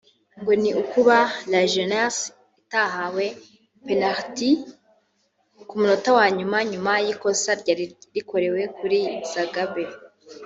[0.39, 1.17] ngo ni ukuba
[1.51, 2.23] La Jeunesse
[2.61, 3.25] itahawe
[3.85, 4.49] penaliti
[5.67, 7.85] ku munota wa nyuma nyuma y’ikosa ryari
[8.15, 8.99] rikorewe kuri
[9.31, 9.85] Zagabe